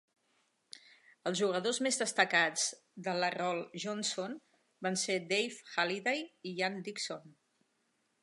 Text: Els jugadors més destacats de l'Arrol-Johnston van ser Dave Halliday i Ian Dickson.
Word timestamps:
Els 1.31 1.35
jugadors 1.41 1.79
més 1.87 1.99
destacats 2.03 2.63
de 3.07 3.13
l'Arrol-Johnston 3.19 4.33
van 4.87 4.97
ser 5.03 5.17
Dave 5.33 5.63
Halliday 5.83 6.25
i 6.53 6.57
Ian 6.61 6.81
Dickson. 6.89 7.37